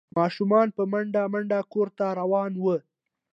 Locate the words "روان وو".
2.19-2.75